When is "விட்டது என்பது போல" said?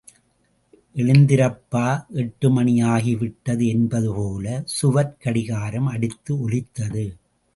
3.15-4.63